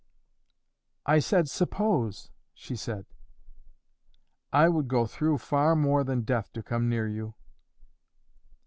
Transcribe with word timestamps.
"I 1.05 1.19
said 1.19 1.47
'suppose,'" 1.47 2.31
she 2.55 2.75
said. 2.75 3.05
"I 4.51 4.67
would 4.67 4.87
go 4.87 5.05
through 5.05 5.37
far 5.37 5.75
more 5.75 6.03
than 6.03 6.21
death 6.23 6.51
to 6.53 6.63
come 6.63 6.89
near 6.89 7.07
you." 7.07 7.35